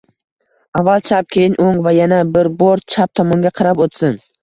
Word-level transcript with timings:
Avval 0.81 1.03
chap, 1.09 1.27
keyin 1.37 1.59
o‘ng 1.67 1.85
va 1.89 1.95
yana 1.99 2.25
bir 2.39 2.53
bor 2.65 2.85
chap 2.97 3.17
tomonga 3.21 3.57
qarab 3.63 3.89
o'tsin. 3.89 4.23